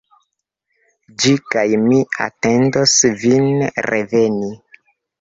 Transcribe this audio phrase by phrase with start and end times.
[1.25, 3.49] Ĝi kaj mi atendos vin
[3.91, 4.55] reveni.